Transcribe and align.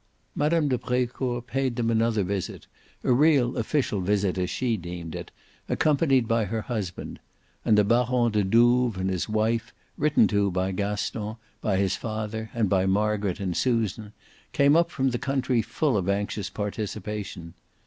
Mme. 0.33 0.67
de 0.67 0.79
Brecourt 0.79 1.45
paid 1.45 1.75
them 1.75 1.91
another 1.91 2.23
visit, 2.23 2.65
a 3.03 3.13
real 3.13 3.55
official 3.55 4.01
affair 4.09 4.33
as 4.41 4.49
she 4.49 4.75
deemed 4.75 5.13
it, 5.13 5.29
accompanied 5.69 6.27
by 6.27 6.45
her 6.45 6.61
husband; 6.63 7.19
and 7.63 7.77
the 7.77 7.83
Baron 7.83 8.31
de 8.31 8.43
Douves 8.43 8.97
and 8.97 9.11
his 9.11 9.29
wife, 9.29 9.71
written 9.99 10.27
to 10.29 10.49
by 10.49 10.71
Gaston, 10.71 11.35
by 11.61 11.77
his 11.77 11.95
father 11.97 12.49
and 12.55 12.67
by 12.67 12.87
Margaret 12.87 13.39
and 13.39 13.55
Susan, 13.55 14.11
came 14.53 14.75
up 14.75 14.89
from 14.89 15.11
the 15.11 15.19
country 15.19 15.61
full 15.61 15.95
of 15.95 16.09
anxious 16.09 16.49
participation. 16.49 17.53